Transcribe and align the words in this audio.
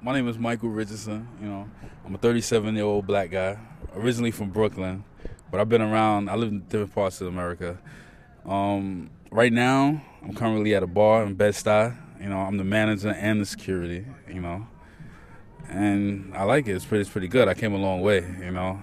my 0.00 0.12
name 0.12 0.28
is 0.28 0.38
Michael 0.38 0.68
Richardson. 0.68 1.28
You 1.40 1.48
know, 1.48 1.68
I'm 2.04 2.14
a 2.14 2.18
37 2.18 2.74
year 2.74 2.84
old 2.84 3.06
black 3.06 3.30
guy, 3.30 3.58
originally 3.94 4.30
from 4.30 4.50
Brooklyn, 4.50 5.04
but 5.50 5.60
I've 5.60 5.68
been 5.68 5.82
around. 5.82 6.30
I 6.30 6.36
live 6.36 6.50
in 6.50 6.60
different 6.60 6.94
parts 6.94 7.20
of 7.20 7.26
America. 7.26 7.78
Um, 8.44 9.10
right 9.30 9.52
now, 9.52 10.00
I'm 10.22 10.34
currently 10.34 10.74
at 10.74 10.82
a 10.82 10.86
bar 10.86 11.24
in 11.24 11.34
Bed 11.34 11.54
Stuy. 11.54 11.96
You 12.20 12.28
know, 12.28 12.38
I'm 12.38 12.56
the 12.56 12.64
manager 12.64 13.10
and 13.10 13.40
the 13.40 13.46
security. 13.46 14.06
You 14.28 14.40
know, 14.40 14.66
and 15.68 16.32
I 16.34 16.44
like 16.44 16.68
it. 16.68 16.72
It's 16.72 16.84
pretty, 16.84 17.02
it's 17.02 17.10
pretty 17.10 17.28
good. 17.28 17.48
I 17.48 17.54
came 17.54 17.74
a 17.74 17.78
long 17.78 18.00
way. 18.00 18.20
You 18.40 18.52
know, 18.52 18.82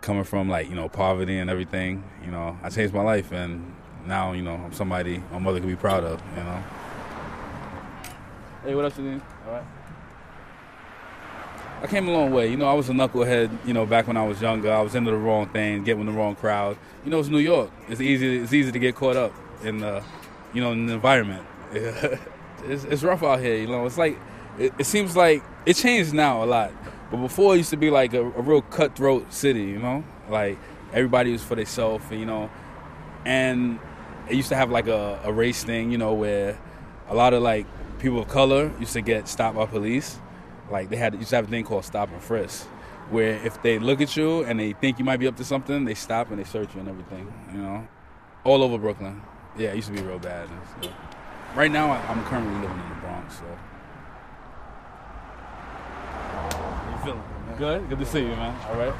coming 0.00 0.24
from 0.24 0.48
like 0.48 0.68
you 0.68 0.74
know 0.74 0.88
poverty 0.88 1.38
and 1.38 1.48
everything. 1.48 2.02
You 2.24 2.32
know, 2.32 2.58
I 2.62 2.70
changed 2.70 2.92
my 2.92 3.02
life, 3.02 3.30
and 3.30 3.74
now 4.06 4.32
you 4.32 4.42
know 4.42 4.54
I'm 4.54 4.72
somebody 4.72 5.22
my 5.30 5.38
mother 5.38 5.60
can 5.60 5.68
be 5.68 5.76
proud 5.76 6.02
of. 6.02 6.20
You 6.36 6.42
know. 6.42 6.64
Hey, 8.64 8.74
what 8.74 8.84
else 8.84 8.98
you 8.98 9.04
need? 9.04 9.22
All 9.46 9.52
right. 9.52 9.64
I 11.80 11.86
came 11.86 12.08
a 12.08 12.12
long 12.12 12.32
way. 12.32 12.50
You 12.50 12.56
know, 12.56 12.66
I 12.66 12.72
was 12.72 12.88
a 12.88 12.92
knucklehead. 12.92 13.66
You 13.66 13.72
know, 13.72 13.86
back 13.86 14.08
when 14.08 14.16
I 14.16 14.26
was 14.26 14.42
younger, 14.42 14.72
I 14.72 14.82
was 14.82 14.96
into 14.96 15.12
the 15.12 15.16
wrong 15.16 15.48
thing, 15.48 15.84
getting 15.84 16.06
the 16.06 16.12
wrong 16.12 16.34
crowd. 16.34 16.76
You 17.04 17.10
know, 17.10 17.20
it's 17.20 17.28
New 17.28 17.38
York. 17.38 17.70
It's 17.88 18.00
easy. 18.00 18.38
It's 18.38 18.52
easy 18.52 18.72
to 18.72 18.78
get 18.80 18.96
caught 18.96 19.16
up 19.16 19.32
in 19.62 19.78
the, 19.78 20.02
you 20.52 20.60
know, 20.60 20.72
in 20.72 20.86
the 20.86 20.94
environment. 20.94 21.46
it's, 21.72 22.82
it's 22.84 23.04
rough 23.04 23.22
out 23.22 23.38
here. 23.38 23.56
You 23.56 23.68
know, 23.68 23.86
it's 23.86 23.96
like 23.96 24.18
it, 24.58 24.72
it, 24.76 24.86
seems 24.86 25.14
like 25.14 25.44
it 25.66 25.74
changed 25.74 26.12
now 26.12 26.42
a 26.42 26.46
lot. 26.46 26.72
But 27.12 27.18
before, 27.18 27.54
it 27.54 27.58
used 27.58 27.70
to 27.70 27.76
be 27.76 27.90
like 27.90 28.12
a, 28.12 28.22
a 28.22 28.42
real 28.42 28.62
cutthroat 28.62 29.32
city. 29.32 29.62
You 29.62 29.78
know, 29.78 30.04
like 30.28 30.58
everybody 30.92 31.30
was 31.30 31.44
for 31.44 31.54
themselves. 31.54 32.04
You 32.10 32.26
know, 32.26 32.50
and 33.24 33.78
it 34.28 34.34
used 34.34 34.48
to 34.48 34.56
have 34.56 34.72
like 34.72 34.88
a, 34.88 35.20
a 35.22 35.32
race 35.32 35.62
thing. 35.62 35.92
You 35.92 35.98
know, 35.98 36.12
where 36.12 36.58
a 37.08 37.14
lot 37.14 37.34
of 37.34 37.42
like 37.42 37.66
people 38.00 38.18
of 38.18 38.26
color 38.26 38.72
used 38.80 38.94
to 38.94 39.00
get 39.00 39.28
stopped 39.28 39.56
by 39.56 39.66
police 39.66 40.18
like 40.70 40.90
they 40.90 40.96
had 40.96 41.14
used 41.14 41.30
to 41.30 41.36
have 41.36 41.46
a 41.46 41.48
thing 41.48 41.64
called 41.64 41.84
stop 41.84 42.10
and 42.10 42.22
frisk, 42.22 42.66
where 43.10 43.34
if 43.44 43.60
they 43.62 43.78
look 43.78 44.00
at 44.00 44.16
you 44.16 44.44
and 44.44 44.58
they 44.58 44.72
think 44.72 44.98
you 44.98 45.04
might 45.04 45.18
be 45.18 45.26
up 45.26 45.36
to 45.36 45.44
something, 45.44 45.84
they 45.84 45.94
stop 45.94 46.30
and 46.30 46.38
they 46.38 46.44
search 46.44 46.74
you 46.74 46.80
and 46.80 46.88
everything. 46.88 47.32
You 47.52 47.58
know, 47.58 47.88
all 48.44 48.62
over 48.62 48.78
Brooklyn. 48.78 49.22
Yeah, 49.56 49.70
it 49.70 49.76
used 49.76 49.88
to 49.88 49.94
be 49.94 50.02
real 50.02 50.18
bad. 50.18 50.48
So. 50.82 50.90
Right 51.54 51.70
now, 51.70 51.90
I'm 51.90 52.24
currently 52.24 52.54
living 52.54 52.78
in 52.78 52.88
the 52.88 52.94
Bronx. 52.96 53.38
So. 53.38 53.44
You 56.90 56.98
feeling 57.04 57.22
good? 57.56 57.88
Good 57.88 57.98
to 57.98 58.06
see 58.06 58.20
you, 58.20 58.28
man. 58.28 58.54
All 58.68 58.76
right. 58.76 58.94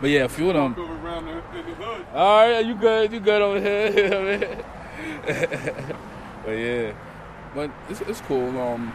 But 0.00 0.10
yeah, 0.10 0.24
a 0.24 0.28
few 0.28 0.50
of 0.50 0.54
them. 0.54 0.74
All 2.14 2.48
right, 2.48 2.64
you 2.64 2.74
good? 2.74 3.12
You 3.12 3.20
good 3.20 3.42
over 3.42 3.60
here? 3.60 4.64
but 6.44 6.52
yeah, 6.52 6.92
but 7.54 7.70
it's, 7.88 8.00
it's 8.02 8.20
cool. 8.22 8.58
Um, 8.58 8.92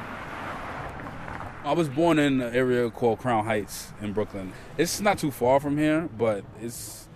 I 1.65 1.71
was 1.71 1.87
born 1.87 2.19
in 2.19 2.41
an 2.41 2.53
area 2.53 2.89
called 2.89 3.19
Crown 3.19 3.45
Heights 3.45 3.93
in 4.01 4.11
Brooklyn. 4.11 4.51
It's 4.77 4.99
not 4.99 5.17
too 5.17 5.31
far 5.31 5.61
from 5.61 5.77
here, 5.77 6.09
but 6.17 6.43
it's 6.59 7.07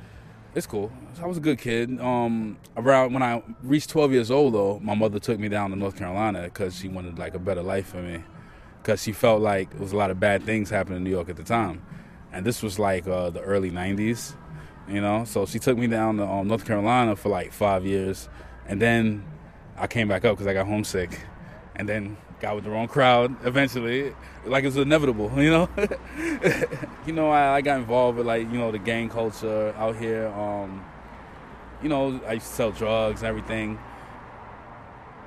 it's 0.56 0.66
cool. 0.66 0.90
I 1.22 1.26
was 1.26 1.36
a 1.36 1.42
good 1.42 1.60
kid. 1.60 2.00
Um, 2.00 2.58
around 2.78 3.14
when 3.14 3.22
I 3.22 3.44
reached 3.62 3.90
12 3.90 4.14
years 4.14 4.32
old, 4.32 4.54
though, 4.54 4.80
my 4.80 4.96
mother 4.96 5.20
took 5.20 5.38
me 5.38 5.50
down 5.50 5.72
to 5.72 5.76
North 5.76 5.98
Carolina 5.98 6.44
because 6.44 6.80
she 6.80 6.88
wanted 6.88 7.20
like 7.20 7.34
a 7.34 7.40
better 7.40 7.62
life 7.62 7.88
for 7.88 8.02
me. 8.02 8.24
Because 8.82 9.04
she 9.04 9.12
felt 9.12 9.42
like 9.42 9.70
there 9.72 9.82
was 9.82 9.92
a 9.92 9.98
lot 9.98 10.12
of 10.12 10.20
bad 10.22 10.44
things 10.44 10.70
happening 10.70 11.00
in 11.00 11.04
New 11.04 11.10
York 11.10 11.28
at 11.28 11.36
the 11.36 11.44
time, 11.44 11.84
and 12.32 12.46
this 12.46 12.64
was 12.64 12.80
like 12.80 13.06
uh, 13.06 13.30
the 13.30 13.42
early 13.42 13.70
90s, 13.70 14.34
you 14.88 15.02
know. 15.02 15.26
So 15.26 15.46
she 15.46 15.60
took 15.60 15.78
me 15.78 15.88
down 15.88 16.18
to 16.18 16.26
um, 16.26 16.48
North 16.48 16.66
Carolina 16.66 17.18
for 17.18 17.28
like 17.28 17.52
five 17.52 17.86
years, 17.86 18.30
and 18.66 18.82
then 18.82 19.26
I 19.78 19.88
came 19.88 20.08
back 20.08 20.24
up 20.24 20.38
because 20.38 20.48
I 20.48 20.54
got 20.54 20.68
homesick, 20.68 21.20
and 21.76 21.90
then 21.90 22.16
got 22.40 22.56
with 22.56 22.64
the 22.64 22.70
wrong 22.70 22.88
crowd 22.88 23.36
eventually. 23.46 24.14
Like 24.46 24.64
it 24.64 24.68
was 24.68 24.78
inevitable 24.78 25.32
you 25.38 25.50
know? 25.50 25.70
You 27.06 27.14
know 27.14 27.30
I, 27.30 27.56
I, 27.56 27.62
got 27.62 27.80
involved 27.80 28.18
with 28.18 28.28
like 28.28 28.52
you 28.52 28.58
know 28.58 28.72
the 28.72 28.80
gang 28.80 29.10
culture 29.10 29.74
out 29.78 29.96
here 29.96 30.28
um 30.28 30.84
you 31.82 31.88
know 31.88 32.20
i 32.28 32.34
used 32.34 32.48
to 32.48 32.54
sell 32.54 32.72
drugs 32.72 33.22
and 33.22 33.30
everything. 33.30 33.80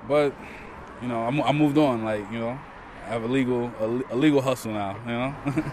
But 0.07 0.35
you 1.01 1.09
know 1.09 1.23
i, 1.25 1.49
I 1.49 1.53
moved 1.53 1.79
on 1.79 2.05
like 2.05 2.31
you 2.31 2.39
know? 2.39 2.59
I 3.07 3.09
have 3.09 3.25
a 3.25 3.29
legal 3.29 3.73
a, 3.81 4.15
a 4.15 4.17
legal 4.17 4.41
hustle 4.41 4.73
now 4.73 4.97
you 5.07 5.13
know? 5.13 5.65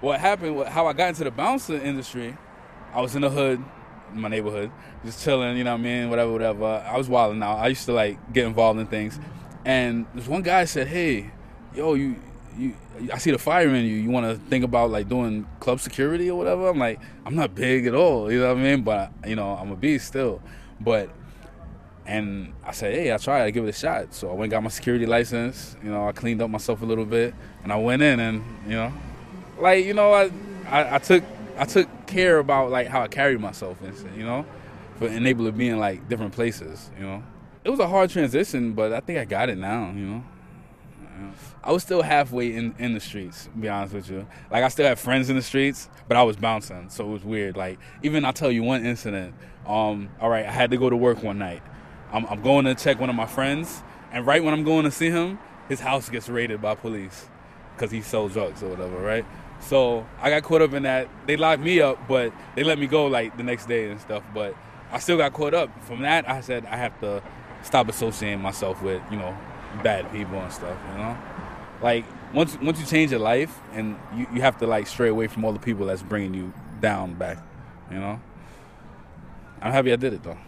What 0.00 0.18
happened 0.18 0.66
how 0.68 0.86
i 0.86 0.94
got 0.94 1.10
into 1.10 1.24
the 1.24 1.30
bouncer 1.30 1.74
industry 1.74 2.36
i 2.94 3.02
was 3.02 3.14
in 3.14 3.20
the 3.20 3.28
hood 3.28 3.62
in 4.14 4.20
my 4.20 4.28
neighborhood 4.28 4.72
just 5.04 5.22
chilling 5.22 5.58
you 5.58 5.64
know 5.64 5.72
what 5.72 5.80
i 5.80 5.82
mean? 5.82 6.10
Whatever 6.10 6.32
whatever. 6.32 6.84
I 6.86 6.96
was 6.96 7.08
wilding 7.08 7.42
out. 7.42 7.58
I 7.58 7.68
used 7.68 7.84
to 7.86 7.92
like 7.92 8.32
get 8.32 8.46
involved 8.46 8.80
in 8.80 8.86
things 8.86 9.20
and 9.64 10.06
this 10.14 10.26
one 10.26 10.42
guy 10.42 10.64
said, 10.64 10.86
"Hey, 10.86 11.30
yo, 11.74 11.94
you, 11.94 12.16
you, 12.56 12.74
I 13.12 13.18
see 13.18 13.30
the 13.30 13.38
fire 13.38 13.68
in 13.68 13.84
you. 13.84 13.96
You 13.96 14.10
want 14.10 14.26
to 14.26 14.36
think 14.48 14.64
about 14.64 14.90
like 14.90 15.08
doing 15.08 15.46
club 15.60 15.80
security 15.80 16.30
or 16.30 16.38
whatever?" 16.38 16.68
I'm 16.68 16.78
like, 16.78 17.00
"I'm 17.26 17.34
not 17.34 17.54
big 17.54 17.86
at 17.86 17.94
all, 17.94 18.30
you 18.32 18.40
know 18.40 18.48
what 18.48 18.58
I 18.58 18.62
mean? 18.62 18.82
But 18.82 19.12
you 19.26 19.36
know, 19.36 19.50
I'm 19.50 19.70
a 19.70 19.76
beast 19.76 20.06
still." 20.06 20.40
But 20.80 21.10
and 22.06 22.54
I 22.64 22.72
said, 22.72 22.94
"Hey, 22.94 23.12
I 23.12 23.18
tried. 23.18 23.44
I 23.44 23.50
give 23.50 23.64
it 23.64 23.68
a 23.68 23.72
shot." 23.72 24.14
So 24.14 24.30
I 24.30 24.34
went 24.34 24.50
got 24.50 24.62
my 24.62 24.70
security 24.70 25.06
license. 25.06 25.76
You 25.82 25.90
know, 25.90 26.08
I 26.08 26.12
cleaned 26.12 26.40
up 26.40 26.50
myself 26.50 26.80
a 26.82 26.86
little 26.86 27.06
bit, 27.06 27.34
and 27.62 27.72
I 27.72 27.76
went 27.76 28.02
in, 28.02 28.18
and 28.18 28.42
you 28.66 28.76
know, 28.76 28.92
like 29.58 29.84
you 29.84 29.94
know, 29.94 30.12
I, 30.12 30.30
I, 30.68 30.94
I 30.94 30.98
took 30.98 31.22
I 31.58 31.64
took 31.66 31.88
care 32.06 32.38
about 32.38 32.70
like 32.70 32.88
how 32.88 33.02
I 33.02 33.08
carried 33.08 33.40
myself 33.40 33.80
and 33.82 34.16
you 34.16 34.24
know, 34.24 34.46
for 34.98 35.06
enabling 35.08 35.56
being 35.56 35.78
like 35.78 36.08
different 36.08 36.32
places, 36.32 36.90
you 36.98 37.04
know 37.04 37.22
it 37.64 37.70
was 37.70 37.80
a 37.80 37.88
hard 37.88 38.10
transition, 38.10 38.72
but 38.72 38.92
I 38.92 39.00
think 39.00 39.18
I 39.18 39.24
got 39.24 39.48
it 39.48 39.58
now. 39.58 39.90
You 39.90 40.06
know, 40.06 40.24
I 41.62 41.72
was 41.72 41.82
still 41.82 42.02
halfway 42.02 42.54
in 42.54 42.74
in 42.78 42.94
the 42.94 43.00
streets. 43.00 43.44
To 43.44 43.50
be 43.50 43.68
honest 43.68 43.94
with 43.94 44.10
you, 44.10 44.26
like 44.50 44.64
I 44.64 44.68
still 44.68 44.86
had 44.86 44.98
friends 44.98 45.28
in 45.28 45.36
the 45.36 45.42
streets, 45.42 45.88
but 46.08 46.16
I 46.16 46.22
was 46.22 46.36
bouncing, 46.36 46.88
so 46.88 47.06
it 47.06 47.12
was 47.12 47.24
weird. 47.24 47.56
Like 47.56 47.78
even 48.02 48.24
I'll 48.24 48.32
tell 48.32 48.50
you 48.50 48.62
one 48.62 48.84
incident. 48.84 49.34
Um, 49.66 50.08
all 50.20 50.30
right, 50.30 50.46
I 50.46 50.50
had 50.50 50.70
to 50.70 50.78
go 50.78 50.88
to 50.88 50.96
work 50.96 51.22
one 51.22 51.38
night. 51.38 51.62
I'm, 52.12 52.26
I'm 52.26 52.42
going 52.42 52.64
to 52.64 52.74
check 52.74 52.98
one 52.98 53.10
of 53.10 53.14
my 53.14 53.26
friends, 53.26 53.82
and 54.10 54.26
right 54.26 54.42
when 54.42 54.54
I'm 54.54 54.64
going 54.64 54.84
to 54.84 54.90
see 54.90 55.10
him, 55.10 55.38
his 55.68 55.80
house 55.80 56.08
gets 56.08 56.28
raided 56.28 56.60
by 56.60 56.74
police 56.74 57.28
because 57.76 57.90
he 57.90 58.00
sells 58.00 58.32
drugs 58.32 58.62
or 58.62 58.68
whatever, 58.68 58.98
right? 58.98 59.24
So 59.60 60.06
I 60.20 60.30
got 60.30 60.42
caught 60.42 60.62
up 60.62 60.72
in 60.72 60.82
that. 60.84 61.08
They 61.26 61.36
locked 61.36 61.62
me 61.62 61.80
up, 61.80 62.08
but 62.08 62.32
they 62.56 62.64
let 62.64 62.78
me 62.78 62.86
go 62.86 63.06
like 63.06 63.36
the 63.36 63.42
next 63.42 63.66
day 63.66 63.90
and 63.90 64.00
stuff. 64.00 64.24
But 64.34 64.56
I 64.90 64.98
still 64.98 65.18
got 65.18 65.34
caught 65.34 65.54
up. 65.54 65.84
From 65.84 66.00
that, 66.02 66.28
I 66.28 66.40
said 66.40 66.66
I 66.66 66.76
have 66.76 66.98
to 67.00 67.22
stop 67.62 67.88
associating 67.88 68.40
myself 68.40 68.82
with 68.82 69.02
you 69.10 69.16
know 69.16 69.36
bad 69.82 70.10
people 70.12 70.38
and 70.38 70.52
stuff. 70.52 70.76
You 70.92 70.98
know, 70.98 71.18
like 71.82 72.04
once 72.34 72.56
once 72.60 72.80
you 72.80 72.86
change 72.86 73.10
your 73.10 73.20
life 73.20 73.58
and 73.72 73.96
you, 74.14 74.26
you 74.34 74.40
have 74.40 74.58
to 74.58 74.66
like 74.66 74.86
stray 74.86 75.08
away 75.08 75.26
from 75.26 75.44
all 75.44 75.52
the 75.52 75.58
people 75.58 75.86
that's 75.86 76.02
bringing 76.02 76.34
you 76.34 76.52
down 76.80 77.14
back. 77.14 77.38
You 77.90 77.98
know, 77.98 78.20
I'm 79.60 79.72
happy 79.72 79.92
I 79.92 79.96
did 79.96 80.14
it 80.14 80.22
though. 80.22 80.38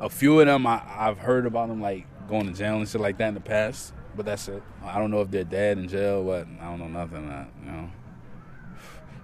A 0.00 0.08
few 0.08 0.38
of 0.40 0.46
them 0.46 0.66
I, 0.66 0.82
I've 0.96 1.18
heard 1.18 1.46
about 1.46 1.68
them 1.68 1.80
like 1.80 2.06
going 2.28 2.46
to 2.46 2.52
jail 2.52 2.76
and 2.76 2.88
shit 2.88 3.00
like 3.00 3.18
that 3.18 3.28
in 3.28 3.34
the 3.34 3.40
past, 3.40 3.92
but 4.16 4.26
that's 4.26 4.48
it. 4.48 4.62
I 4.84 4.98
don't 4.98 5.10
know 5.10 5.20
if 5.20 5.30
they're 5.30 5.44
dead 5.44 5.78
in 5.78 5.88
jail, 5.88 6.24
but 6.24 6.46
I 6.60 6.64
don't 6.64 6.78
know 6.78 6.88
nothing. 6.88 7.28
That 7.28 7.48
you 7.64 7.70
know, 7.70 7.90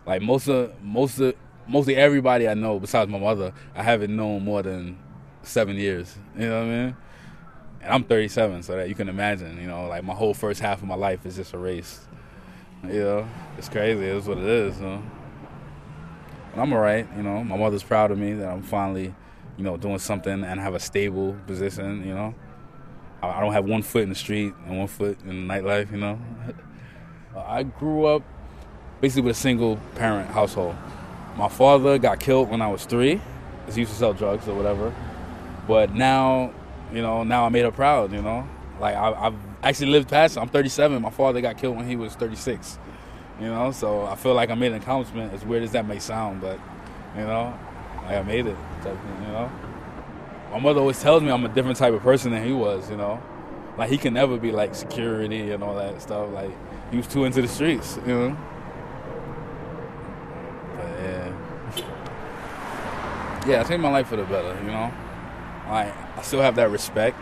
like 0.06 0.22
most 0.22 0.48
of 0.48 0.72
most 0.82 1.18
of 1.20 1.34
mostly 1.66 1.96
everybody 1.96 2.48
I 2.48 2.54
know 2.54 2.78
besides 2.78 3.10
my 3.10 3.18
mother, 3.18 3.52
I 3.74 3.82
haven't 3.82 4.14
known 4.14 4.44
more 4.44 4.62
than 4.62 4.98
seven 5.42 5.76
years. 5.76 6.16
You 6.36 6.48
know 6.48 6.60
what 6.60 6.66
I 6.66 6.76
mean? 6.76 6.96
And 7.84 7.92
I'm 7.92 8.04
37, 8.04 8.62
so 8.62 8.76
that 8.76 8.88
you 8.88 8.94
can 8.94 9.10
imagine, 9.10 9.60
you 9.60 9.66
know, 9.66 9.86
like 9.86 10.02
my 10.04 10.14
whole 10.14 10.32
first 10.32 10.60
half 10.60 10.80
of 10.80 10.88
my 10.88 10.94
life 10.94 11.26
is 11.26 11.36
just 11.36 11.52
a 11.52 11.58
race. 11.58 12.00
You 12.82 13.04
know, 13.04 13.28
it's 13.58 13.68
crazy. 13.68 14.04
It's 14.04 14.26
what 14.26 14.38
it 14.38 14.44
is. 14.44 14.78
You 14.80 14.86
know? 14.86 15.02
I'm 16.56 16.72
alright. 16.72 17.06
You 17.14 17.22
know, 17.22 17.44
my 17.44 17.58
mother's 17.58 17.82
proud 17.82 18.10
of 18.10 18.18
me 18.18 18.32
that 18.32 18.48
I'm 18.48 18.62
finally, 18.62 19.14
you 19.58 19.64
know, 19.64 19.76
doing 19.76 19.98
something 19.98 20.44
and 20.44 20.60
have 20.60 20.74
a 20.74 20.80
stable 20.80 21.36
position. 21.46 22.06
You 22.06 22.14
know, 22.14 22.34
I 23.22 23.40
don't 23.40 23.52
have 23.52 23.66
one 23.66 23.82
foot 23.82 24.02
in 24.02 24.08
the 24.08 24.14
street 24.14 24.54
and 24.66 24.78
one 24.78 24.88
foot 24.88 25.18
in 25.22 25.46
nightlife. 25.46 25.90
You 25.92 25.98
know, 25.98 26.18
I 27.36 27.64
grew 27.64 28.06
up 28.06 28.22
basically 29.02 29.22
with 29.22 29.36
a 29.36 29.40
single 29.40 29.78
parent 29.96 30.30
household. 30.30 30.74
My 31.36 31.48
father 31.48 31.98
got 31.98 32.18
killed 32.18 32.48
when 32.48 32.62
I 32.62 32.68
was 32.68 32.86
three. 32.86 33.20
He 33.70 33.80
used 33.80 33.92
to 33.92 33.98
sell 33.98 34.14
drugs 34.14 34.48
or 34.48 34.54
whatever. 34.54 34.94
But 35.66 35.94
now 35.94 36.52
you 36.92 37.02
know, 37.02 37.24
now 37.24 37.44
I 37.44 37.48
made 37.48 37.64
her 37.64 37.72
proud. 37.72 38.12
You 38.12 38.22
know, 38.22 38.48
like 38.80 38.94
I, 38.94 39.12
have 39.24 39.34
actually 39.62 39.88
lived 39.88 40.08
past. 40.08 40.38
I'm 40.38 40.48
37. 40.48 41.00
My 41.00 41.10
father 41.10 41.40
got 41.40 41.58
killed 41.58 41.76
when 41.76 41.88
he 41.88 41.96
was 41.96 42.14
36. 42.14 42.78
You 43.40 43.46
know, 43.46 43.72
so 43.72 44.06
I 44.06 44.14
feel 44.14 44.34
like 44.34 44.50
I 44.50 44.54
made 44.54 44.72
an 44.72 44.80
accomplishment. 44.80 45.32
As 45.32 45.44
weird 45.44 45.62
as 45.62 45.72
that 45.72 45.86
may 45.86 45.98
sound, 45.98 46.40
but 46.40 46.58
you 47.16 47.22
know, 47.22 47.56
like 48.04 48.16
I 48.16 48.22
made 48.22 48.46
it. 48.46 48.56
You 48.84 49.28
know, 49.28 49.50
my 50.52 50.60
mother 50.60 50.80
always 50.80 51.00
tells 51.00 51.22
me 51.22 51.30
I'm 51.30 51.44
a 51.44 51.48
different 51.48 51.78
type 51.78 51.94
of 51.94 52.02
person 52.02 52.30
than 52.30 52.44
he 52.44 52.52
was. 52.52 52.88
You 52.90 52.96
know, 52.96 53.20
like 53.76 53.90
he 53.90 53.98
can 53.98 54.14
never 54.14 54.36
be 54.36 54.52
like 54.52 54.74
security 54.74 55.50
and 55.50 55.62
all 55.62 55.74
that 55.76 56.00
stuff. 56.00 56.30
Like 56.32 56.52
he 56.90 56.96
was 56.96 57.08
too 57.08 57.24
into 57.24 57.42
the 57.42 57.48
streets. 57.48 57.98
You 58.06 58.14
know. 58.14 58.38
Yeah. 60.78 61.32
Yeah, 63.46 63.60
I 63.60 63.64
changed 63.64 63.82
my 63.82 63.90
life 63.90 64.06
for 64.06 64.16
the 64.16 64.22
better. 64.24 64.58
You 64.64 64.70
know. 64.70 64.90
I 65.66 65.92
I 66.16 66.22
still 66.22 66.40
have 66.40 66.56
that 66.56 66.70
respect 66.70 67.16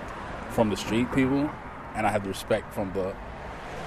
from 0.50 0.71
the 0.71 0.77
street 0.77 1.11
people, 1.12 1.50
and 1.94 2.06
I 2.06 2.11
have 2.11 2.23
the 2.23 2.29
respect 2.29 2.73
from 2.75 2.93
the, 2.93 3.15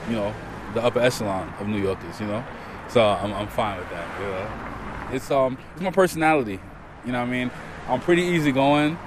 you 0.10 0.16
know, 0.16 0.34
the 0.74 0.84
upper 0.84 1.00
echelon 1.00 1.54
of 1.60 1.68
New 1.68 1.81
Yorkers, 1.81 2.19
you 2.19 2.28
know. 2.28 2.44
So 2.90 3.06
I'm, 3.06 3.34
I'm 3.34 3.48
fine 3.48 3.80
with 3.80 3.90
that. 3.90 4.19
You 4.19 4.28
know? 4.28 5.16
It's 5.16 5.31
um 5.31 5.57
it's 5.74 5.81
my 5.81 5.92
personality. 5.92 6.60
You 7.06 7.12
know 7.12 7.19
what 7.19 7.28
I 7.28 7.31
mean? 7.31 7.52
I'm 7.88 8.02
pretty 8.02 8.24
easygoing, 8.24 8.98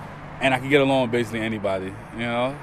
and 0.40 0.54
I 0.54 0.58
can 0.58 0.70
get 0.70 0.80
along 0.80 1.02
with 1.02 1.10
basically 1.12 1.40
anybody. 1.40 1.92
You 2.14 2.20
know. 2.20 2.58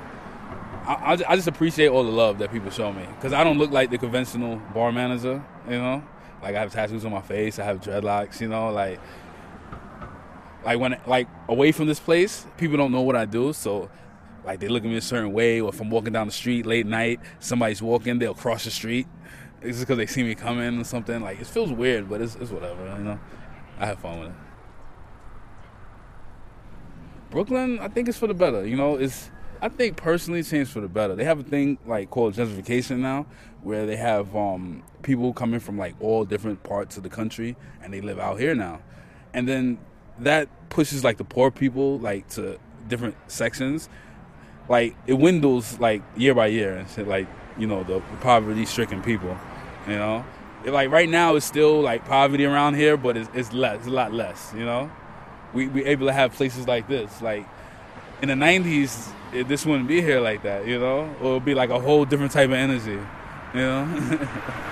I, 0.88 1.18
I 1.28 1.36
just 1.36 1.48
appreciate 1.48 1.88
all 1.88 2.04
the 2.04 2.12
love 2.12 2.38
that 2.38 2.52
people 2.52 2.70
show 2.70 2.94
me 2.94 3.08
because 3.16 3.34
I 3.34 3.44
don't 3.44 3.58
look 3.58 3.72
like 3.72 3.90
the 3.90 3.98
conventional 3.98 4.58
bar 4.72 4.92
manager, 4.92 5.44
you 5.68 5.78
know. 5.78 6.04
Like 6.44 6.56
I 6.56 6.60
have 6.60 6.72
tattoos 6.72 7.04
on 7.06 7.12
my 7.12 7.22
face, 7.22 7.58
I 7.58 7.64
have 7.64 7.82
dreadlocks, 7.82 8.40
you 8.40 8.48
know. 8.48 8.70
Like, 8.72 9.00
like 10.66 10.80
when 10.80 11.00
like 11.06 11.28
away 11.48 11.72
from 11.72 11.86
this 11.86 12.00
place, 12.00 12.46
people 12.58 12.76
don't 12.76 12.92
know 12.92 13.02
what 13.02 13.16
I 13.16 13.26
do, 13.26 13.54
so 13.54 13.90
like 14.44 14.60
they 14.60 14.68
look 14.68 14.84
at 14.84 14.90
me 14.90 14.98
a 14.98 15.02
certain 15.02 15.32
way. 15.32 15.62
Or 15.62 15.70
if 15.70 15.80
I'm 15.80 15.90
walking 15.90 16.12
down 16.12 16.28
the 16.28 16.34
street 16.34 16.66
late 16.66 16.88
night, 16.88 17.20
somebody's 17.40 17.82
walking, 17.82 18.20
they'll 18.20 18.34
cross 18.34 18.66
the 18.66 18.72
street. 18.72 19.08
It's 19.62 19.78
just 19.78 19.82
because 19.82 19.98
they 19.98 20.08
see 20.08 20.24
me 20.24 20.36
coming 20.36 20.80
or 20.80 20.84
something. 20.84 21.22
Like 21.22 21.40
it 21.40 21.48
feels 21.48 21.72
weird, 21.72 22.10
but 22.10 22.22
it's, 22.22 22.36
it's 22.36 22.52
whatever, 22.52 22.84
you 22.98 23.04
know. 23.04 23.20
I 23.78 23.86
have 23.86 24.00
fun 24.00 24.20
with 24.20 24.30
it. 24.30 24.36
Brooklyn, 27.30 27.80
I 27.80 27.88
think 27.88 28.08
it's 28.08 28.18
for 28.18 28.28
the 28.28 28.34
better. 28.34 28.66
You 28.66 28.78
know, 28.78 28.96
it's 28.96 29.30
I 29.62 29.70
think 29.70 29.98
personally 29.98 30.44
changed 30.44 30.72
for 30.72 30.82
the 30.82 30.88
better. 30.88 31.16
They 31.16 31.26
have 31.26 31.40
a 31.40 31.44
thing 31.44 31.78
like 31.86 32.10
called 32.10 32.34
gentrification 32.34 33.00
now, 33.00 33.28
where 33.62 33.86
they 33.86 33.98
have 33.98 34.36
um, 34.36 34.84
people 35.04 35.34
coming 35.34 35.60
from 35.60 35.78
like 35.78 35.96
all 36.00 36.26
different 36.26 36.64
parts 36.64 36.98
of 36.98 37.04
the 37.04 37.10
country 37.10 37.56
and 37.84 37.94
they 37.94 38.02
live 38.02 38.20
out 38.20 38.40
here 38.40 38.56
now, 38.56 38.80
and 39.34 39.48
then 39.48 39.78
that 40.20 40.48
pushes 40.70 41.04
like 41.04 41.18
the 41.18 41.24
poor 41.24 41.52
people 41.52 42.00
like 42.00 42.28
to 42.30 42.60
different 42.88 43.16
sections. 43.28 43.90
Like 44.68 44.96
it 45.08 45.14
dwindles 45.16 45.80
like 45.80 46.02
year 46.16 46.34
by 46.34 46.48
year 46.48 46.76
and 46.76 46.90
shit. 46.90 47.08
Like 47.08 47.28
you 47.58 47.68
know 47.68 47.84
the 47.84 48.02
poverty-stricken 48.22 49.02
people, 49.04 49.38
you 49.88 49.96
know. 49.96 50.26
It, 50.66 50.72
like 50.72 50.90
right 50.90 51.10
now, 51.10 51.36
it's 51.36 51.46
still 51.46 51.82
like 51.82 52.06
poverty 52.06 52.46
around 52.46 52.74
here, 52.74 52.98
but 52.98 53.18
it's, 53.18 53.30
it's 53.34 53.54
less, 53.54 53.78
it's 53.78 53.88
a 53.88 53.92
lot 53.92 54.14
less. 54.14 54.52
You 54.56 54.66
know, 54.66 54.92
we 55.54 55.68
we 55.68 55.86
able 55.86 56.08
to 56.08 56.14
have 56.14 56.34
places 56.34 56.68
like 56.68 56.88
this. 56.88 57.22
Like 57.22 57.48
in 58.22 58.30
the 58.30 58.34
'90s, 58.34 59.12
it, 59.36 59.48
this 59.48 59.66
wouldn't 59.66 59.88
be 59.88 60.02
here 60.02 60.20
like 60.20 60.44
that, 60.44 60.66
you 60.68 60.80
know? 60.80 61.14
Or 61.22 61.32
it 61.32 61.34
would 61.34 61.46
be 61.46 61.54
like 61.54 61.70
a 61.70 61.80
whole 61.80 62.06
different 62.06 62.32
type 62.32 62.50
of 62.50 62.54
energy, 62.56 63.00
you 63.54 63.60
know? 63.60 64.30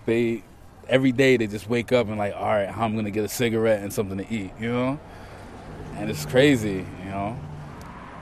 they 0.06 0.44
every 0.90 1.14
day 1.14 1.38
they 1.38 1.48
just 1.48 1.70
wake 1.70 1.94
up 1.94 2.10
and 2.10 2.18
like, 2.18 2.36
all 2.36 2.48
right, 2.48 2.68
how 2.68 2.84
I'm 2.84 2.98
gonna 2.98 3.12
get 3.12 3.24
a 3.24 3.30
cigarette 3.30 3.82
and 3.82 3.94
something 3.94 4.18
to 4.18 4.30
eat. 4.30 4.52
You 4.60 4.74
know, 4.74 5.00
and 5.96 6.10
it's 6.10 6.26
crazy. 6.26 6.86
You 7.02 7.06
know, 7.06 7.40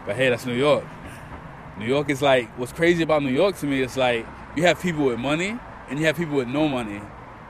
but 0.05 0.15
hey, 0.15 0.29
that's 0.29 0.45
New 0.45 0.53
York. 0.53 0.85
New 1.79 1.87
York 1.87 2.11
is 2.11 2.21
like 2.21 2.47
what's 2.59 2.73
crazy 2.73 3.01
about 3.01 3.23
New 3.23 3.31
York 3.31 3.57
to 3.57 3.65
me 3.65 3.81
is 3.81 3.97
like 3.97 4.27
you 4.55 4.61
have 4.67 4.79
people 4.79 5.05
with 5.05 5.17
money 5.17 5.57
and 5.89 5.97
you 5.97 6.05
have 6.05 6.15
people 6.15 6.35
with 6.35 6.47
no 6.47 6.67
money, 6.67 7.01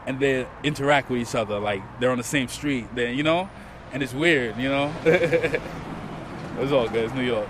and 0.05 0.21
they 0.21 0.47
interact 0.63 1.09
with 1.09 1.19
each 1.19 1.35
other 1.35 1.59
like 1.59 1.81
they're 1.99 2.11
on 2.11 2.17
the 2.17 2.23
same 2.23 2.47
street. 2.47 2.87
Then 2.95 3.17
you 3.17 3.23
know, 3.23 3.49
and 3.91 4.01
it's 4.01 4.13
weird, 4.13 4.55
you 4.55 4.69
know. 4.69 4.93
it's 6.57 6.71
all 6.71 6.87
good. 6.87 7.05
It's 7.05 7.13
New 7.13 7.23
York. 7.23 7.47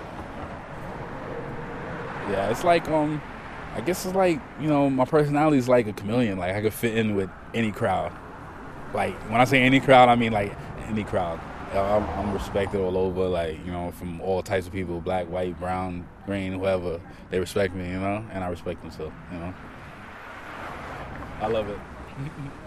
Yeah, 2.29 2.49
it's 2.49 2.63
like 2.63 2.87
um, 2.89 3.21
I 3.75 3.81
guess 3.81 4.05
it's 4.05 4.15
like 4.15 4.39
you 4.59 4.67
know 4.67 4.89
my 4.89 5.05
personality 5.05 5.57
is 5.57 5.69
like 5.69 5.87
a 5.87 5.93
chameleon. 5.93 6.37
Like 6.37 6.55
I 6.55 6.61
could 6.61 6.73
fit 6.73 6.97
in 6.97 7.15
with 7.15 7.29
any 7.53 7.71
crowd. 7.71 8.11
Like 8.93 9.15
when 9.29 9.39
I 9.39 9.45
say 9.45 9.61
any 9.61 9.79
crowd, 9.79 10.09
I 10.09 10.15
mean 10.15 10.33
like 10.33 10.55
any 10.87 11.03
crowd. 11.03 11.39
I'm, 11.73 12.03
I'm, 12.03 12.33
respected 12.33 12.79
all 12.79 12.97
over, 12.97 13.27
like 13.27 13.63
you 13.65 13.71
know, 13.71 13.91
from 13.91 14.21
all 14.21 14.41
types 14.41 14.67
of 14.67 14.73
people, 14.73 15.01
black, 15.01 15.27
white, 15.27 15.59
brown, 15.59 16.07
green, 16.25 16.53
whoever. 16.53 17.01
They 17.29 17.39
respect 17.39 17.75
me, 17.75 17.89
you 17.89 17.99
know, 17.99 18.25
and 18.31 18.41
I 18.41 18.47
respect 18.47 18.81
them 18.81 18.91
too, 18.91 19.11
you 19.31 19.39
know. 19.39 19.53
I 21.41 21.47
love 21.47 21.69
it. 21.69 21.77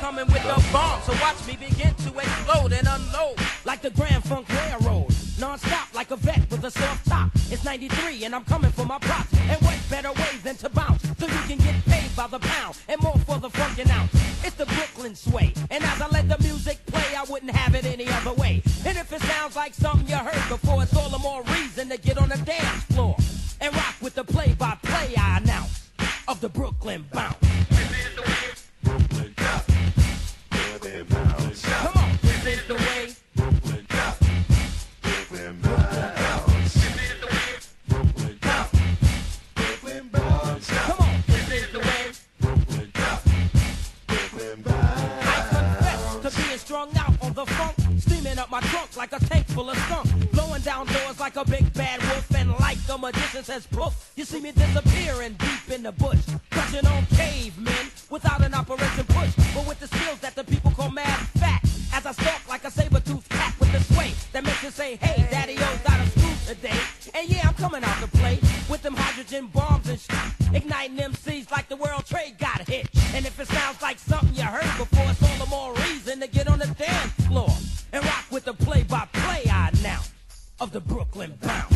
coming 0.00 0.26
with 0.26 0.42
the 0.42 0.68
bomb, 0.72 1.00
so 1.02 1.12
watch 1.20 1.46
me 1.46 1.56
begin 1.56 1.94
to 1.94 2.18
explode 2.18 2.72
and 2.72 2.88
unload 2.88 3.36
like 3.66 3.82
the 3.82 3.90
Grand 3.90 4.24
Funk 4.24 4.48
Railroad 4.48 5.14
non-stop 5.38 5.94
like 5.94 6.10
a 6.10 6.16
vet 6.16 6.50
with 6.50 6.64
a 6.64 6.70
soft 6.70 7.06
top. 7.06 7.30
It's 7.50 7.64
93 7.64 8.24
and 8.24 8.34
I'm 8.34 8.44
coming 8.44 8.70
for 8.70 8.84
my 8.84 8.98
props. 8.98 9.32
And 9.34 9.60
what 9.62 9.78
better 9.90 10.12
way 10.12 10.36
than 10.42 10.56
to 10.56 10.68
bounce 10.68 11.02
so 11.18 11.26
you 11.26 11.42
can 11.48 11.58
get 11.58 11.84
paid 11.84 12.14
by 12.16 12.26
the 12.28 12.38
pound 12.38 12.78
and 12.88 13.00
more 13.02 13.16
for 13.26 13.38
the 13.38 13.48
funkin' 13.48 13.90
ounce. 13.90 14.12
It's 14.44 14.56
the 14.56 14.66
Brooklyn 14.66 15.14
sway. 15.14 15.52
And 15.70 15.82
as 15.82 16.00
I 16.00 16.08
let 16.08 16.28
the 16.28 16.38
music 16.42 16.84
play, 16.86 17.14
I 17.16 17.24
wouldn't 17.28 17.52
have 17.52 17.74
it 17.74 17.84
any 17.84 18.08
other 18.08 18.32
way. 18.34 18.62
And 18.86 18.96
if 18.96 19.12
it 19.12 19.20
sounds 19.22 19.56
like 19.56 19.74
something 19.74 20.08
you 20.08 20.16
heard 20.16 20.48
before, 20.48 20.82
it's 20.82 20.96
all 20.96 21.10
the 21.10 21.18
more 21.18 21.42
reason 21.44 21.88
to 21.88 21.98
get 21.98 22.18
on 22.18 22.28
the 22.28 22.38
dance 22.38 22.84
floor 22.84 23.16
and 23.60 23.74
rock 23.74 23.96
with 24.00 24.14
the 24.14 24.24
play-by-play 24.24 25.14
I 25.16 25.38
announce 25.38 25.90
of 26.28 26.40
the 26.40 26.48
Brooklyn 26.48 27.04
bounce. 27.12 27.49
Come 31.08 31.96
on, 31.96 32.18
this 32.20 32.46
is 32.46 32.66
the 32.66 32.74
way. 32.74 33.14
the 41.72 41.78
way? 41.78 42.00
Brooklyn. 42.36 42.90
Brooklyn 44.02 44.60
boys. 44.62 44.72
I 45.22 45.46
confess 45.48 46.16
to 46.16 46.42
being 46.42 46.58
strung 46.58 46.90
out 46.98 47.14
on 47.22 47.32
the 47.32 47.46
funk, 47.46 47.76
steaming 47.98 48.38
up 48.38 48.50
my 48.50 48.60
trunk 48.60 48.94
like 48.94 49.12
a 49.14 49.20
tank 49.20 49.46
full 49.46 49.70
of 49.70 49.78
skunk, 49.78 50.30
blowing 50.32 50.60
down 50.60 50.86
doors 50.86 51.18
like 51.18 51.36
a 51.36 51.44
big 51.46 51.72
bad 51.72 52.02
wolf, 52.02 52.30
and 52.34 52.50
like 52.60 52.76
a 52.90 52.98
magician 52.98 53.42
says 53.42 53.66
poof, 53.68 54.12
you 54.16 54.26
see 54.26 54.40
me 54.40 54.52
disappearing 54.52 55.34
deep 55.38 55.70
in 55.74 55.82
the 55.82 55.92
bush, 55.92 56.20
touching 56.50 56.86
on 56.86 57.06
cavemen 57.06 57.90
without 58.10 58.44
an 58.44 58.52
operation 58.52 59.04
push, 59.06 59.32
but 59.54 59.66
with 59.66 59.80
the 59.80 59.86
skills 59.86 60.18
that 60.20 60.34
the 60.34 60.39
that 64.40 64.46
makes 64.46 64.62
you 64.62 64.70
say, 64.70 64.96
hey, 64.96 65.26
daddy-o's 65.30 65.86
out 65.86 66.00
of 66.00 66.10
school 66.12 66.54
today. 66.54 66.80
And 67.14 67.28
yeah, 67.28 67.48
I'm 67.48 67.54
coming 67.54 67.84
out 67.84 68.00
to 68.00 68.08
play 68.18 68.38
with 68.70 68.82
them 68.82 68.94
hydrogen 68.94 69.48
bombs 69.52 69.88
and 69.88 70.00
shit, 70.00 70.54
igniting 70.54 70.96
MCs 70.96 71.50
like 71.50 71.68
the 71.68 71.76
World 71.76 72.06
Trade 72.06 72.38
got 72.38 72.66
hit. 72.66 72.88
And 73.14 73.26
if 73.26 73.38
it 73.38 73.48
sounds 73.48 73.82
like 73.82 73.98
something 73.98 74.34
you 74.34 74.44
heard 74.44 74.78
before, 74.78 75.04
it's 75.10 75.22
all 75.22 75.44
the 75.44 75.50
more 75.50 75.74
reason 75.86 76.20
to 76.20 76.26
get 76.26 76.48
on 76.48 76.58
the 76.58 76.66
dance 76.66 77.12
floor 77.26 77.50
and 77.92 78.04
rock 78.04 78.24
with 78.30 78.44
the 78.44 78.54
play-by-play 78.54 79.44
I 79.50 79.70
now 79.82 80.00
of 80.60 80.72
the 80.72 80.80
Brooklyn 80.80 81.36
Bounce. 81.42 81.69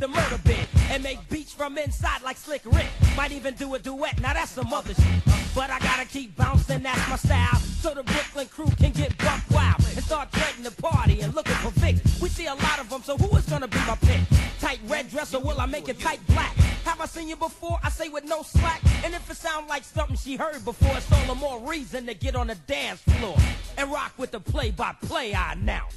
The 0.00 0.08
murder 0.08 0.40
bid. 0.44 0.66
And 0.90 1.02
make 1.02 1.18
beats 1.28 1.52
from 1.52 1.78
inside 1.78 2.22
like 2.22 2.36
Slick 2.36 2.62
Rick. 2.64 2.88
Might 3.16 3.32
even 3.32 3.54
do 3.54 3.74
a 3.74 3.78
duet, 3.78 4.20
now 4.20 4.32
that's 4.32 4.52
some 4.52 4.72
other 4.72 4.94
shit. 4.94 5.24
But 5.54 5.70
I 5.70 5.78
gotta 5.80 6.06
keep 6.06 6.34
bouncing, 6.36 6.82
that's 6.82 7.08
my 7.08 7.16
style. 7.16 7.58
So 7.82 7.94
the 7.94 8.02
Brooklyn 8.02 8.48
crew 8.48 8.70
can 8.78 8.92
get 8.92 9.16
buck 9.18 9.42
wild. 9.50 9.76
And 9.94 10.04
start 10.04 10.32
trading 10.32 10.62
the 10.62 10.70
party 10.70 11.20
and 11.20 11.34
looking 11.34 11.54
for 11.56 11.70
Vicks. 11.80 12.20
We 12.20 12.28
see 12.28 12.46
a 12.46 12.54
lot 12.54 12.80
of 12.80 12.88
them, 12.88 13.02
so 13.02 13.16
who 13.16 13.36
is 13.36 13.44
gonna 13.46 13.68
be 13.68 13.78
my 13.78 13.96
pick? 13.96 14.20
Tight 14.60 14.80
red 14.86 15.10
dress 15.10 15.34
or 15.34 15.40
will 15.40 15.60
I 15.60 15.66
make 15.66 15.88
it 15.88 15.98
tight 16.00 16.20
black? 16.28 16.54
Have 16.84 17.00
I 17.00 17.06
seen 17.06 17.28
you 17.28 17.36
before? 17.36 17.78
I 17.82 17.90
say 17.90 18.08
with 18.08 18.24
no 18.24 18.42
slack. 18.42 18.80
And 19.04 19.14
if 19.14 19.28
it 19.30 19.36
sound 19.36 19.68
like 19.68 19.84
something 19.84 20.16
she 20.16 20.36
heard 20.36 20.64
before, 20.64 20.96
it's 20.96 21.12
all 21.12 21.26
the 21.26 21.34
more 21.34 21.60
reason 21.60 22.06
to 22.06 22.14
get 22.14 22.36
on 22.36 22.46
the 22.46 22.54
dance 22.54 23.00
floor 23.02 23.36
and 23.76 23.90
rock 23.90 24.12
with 24.16 24.30
the 24.30 24.40
play-by-play 24.40 25.34
I 25.34 25.52
announce 25.52 25.96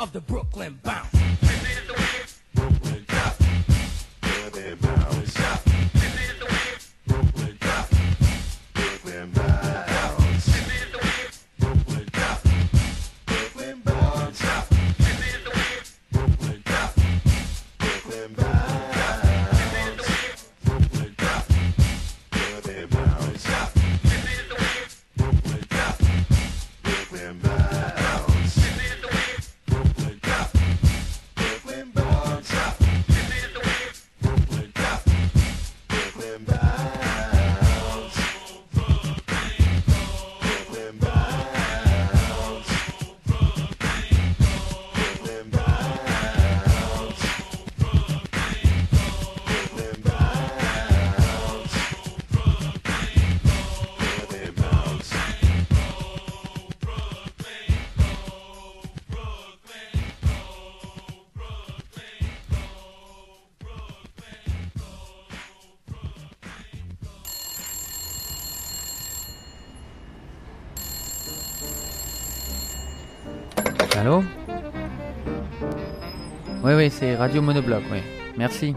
of 0.00 0.12
the 0.12 0.20
Brooklyn 0.20 0.80
bounce. 0.82 1.43
Now. 4.82 5.83
Allô 74.04 74.22
Oui, 76.62 76.74
oui, 76.74 76.90
c'est 76.90 77.14
Radio 77.16 77.40
Monobloc, 77.40 77.82
oui. 77.90 78.00
Merci. 78.36 78.74